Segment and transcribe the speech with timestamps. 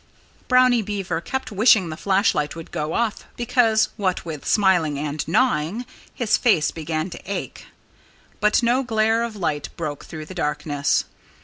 [0.47, 5.85] Brownie Beaver kept wishing the flashlight would go off, because what with smiling and gnawing
[6.11, 7.67] his face began to ache.
[8.39, 11.03] But no glare of light broke through the darkness.